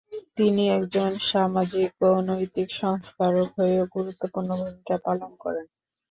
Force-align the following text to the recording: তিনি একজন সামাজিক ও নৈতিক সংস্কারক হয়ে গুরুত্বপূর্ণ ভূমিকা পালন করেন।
তিনি 0.37 0.63
একজন 0.71 1.09
সামাজিক 1.25 1.91
ও 2.01 2.29
নৈতিক 2.29 2.69
সংস্কারক 2.81 3.49
হয়ে 3.57 3.77
গুরুত্বপূর্ণ 3.95 4.49
ভূমিকা 4.59 4.95
পালন 5.05 5.31
করেন। 5.43 5.65